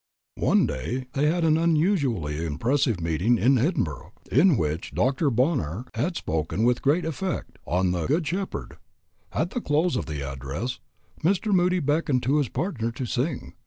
"One 0.39 0.65
day 0.65 1.05
they 1.13 1.27
had 1.27 1.43
an 1.43 1.57
unusually 1.59 2.43
impressive 2.43 2.99
meeting 2.99 3.37
in 3.37 3.59
Edinburg, 3.59 4.13
in 4.31 4.57
which 4.57 4.95
Dr. 4.95 5.29
Bonar 5.29 5.85
had 5.93 6.15
spoken 6.15 6.63
with 6.63 6.81
great 6.81 7.05
effect 7.05 7.59
on 7.67 7.91
'The 7.91 8.07
Good 8.07 8.25
Shepherd.' 8.25 8.77
At 9.31 9.51
the 9.51 9.61
close 9.61 9.95
of 9.95 10.07
the 10.07 10.27
address 10.27 10.79
Mr. 11.23 11.53
Moody 11.53 11.81
beckoned 11.81 12.23
to 12.23 12.37
his 12.37 12.49
partner 12.49 12.89
to 12.91 13.05
sing. 13.05 13.53